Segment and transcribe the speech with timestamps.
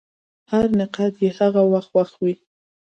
[0.51, 2.33] هر نقاد یې هغه وخت خوښ وي.